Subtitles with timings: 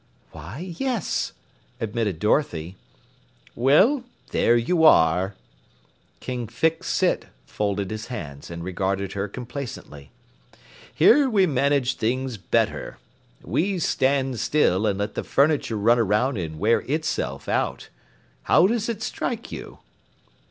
[0.31, 1.33] "Why, yes,"
[1.79, 2.75] admitted Dorothy.
[3.53, 5.35] "Well, there you are!"
[6.19, 10.09] King Fix Sit folded his hands and regarded her complacently.
[10.91, 12.97] "Here we manage things better.
[13.43, 17.89] We stand still and let the furniture run around and wear itself out.
[18.45, 19.81] How does it strike you?"